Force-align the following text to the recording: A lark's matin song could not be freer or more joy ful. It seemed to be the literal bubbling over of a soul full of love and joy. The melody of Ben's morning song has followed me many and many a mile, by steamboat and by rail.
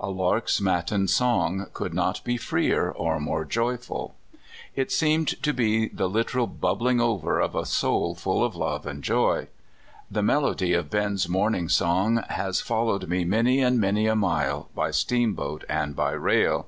A 0.00 0.10
lark's 0.10 0.60
matin 0.60 1.06
song 1.06 1.66
could 1.72 1.94
not 1.94 2.24
be 2.24 2.36
freer 2.36 2.90
or 2.90 3.20
more 3.20 3.44
joy 3.44 3.76
ful. 3.76 4.16
It 4.74 4.90
seemed 4.90 5.40
to 5.44 5.52
be 5.54 5.86
the 5.86 6.08
literal 6.08 6.48
bubbling 6.48 7.00
over 7.00 7.38
of 7.38 7.54
a 7.54 7.64
soul 7.64 8.16
full 8.16 8.42
of 8.42 8.56
love 8.56 8.86
and 8.88 9.04
joy. 9.04 9.46
The 10.10 10.24
melody 10.24 10.72
of 10.72 10.90
Ben's 10.90 11.28
morning 11.28 11.68
song 11.68 12.24
has 12.28 12.60
followed 12.60 13.08
me 13.08 13.24
many 13.24 13.60
and 13.60 13.78
many 13.80 14.08
a 14.08 14.16
mile, 14.16 14.68
by 14.74 14.90
steamboat 14.90 15.62
and 15.68 15.94
by 15.94 16.10
rail. 16.10 16.66